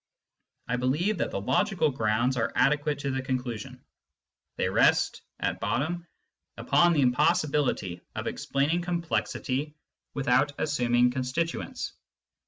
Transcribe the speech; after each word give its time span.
I 0.67 0.77
believe 0.77 1.19
that 1.19 1.29
the 1.29 1.39
logical 1.39 1.91
grounds 1.91 2.35
are 2.35 2.51
adequate 2.55 2.97
to 3.01 3.11
the 3.11 3.21
conclusion. 3.21 3.83
They 4.57 4.67
rest, 4.67 5.21
at 5.39 5.59
bottom, 5.59 6.07
upon 6.57 6.93
the 6.93 7.01
impossibility 7.01 8.01
of 8.15 8.25
explaining 8.25 8.81
complexity 8.81 9.75
without 10.15 10.53
assuming 10.57 11.11
constituents. 11.11 11.93